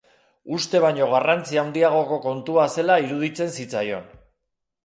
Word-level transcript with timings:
Uste 0.55 0.79
baino 0.85 1.09
garrantzi 1.11 1.59
handiagoko 1.63 2.19
kontua 2.25 2.67
zela 2.79 2.99
iruditzen 3.05 3.55
zitzaion. 3.61 4.13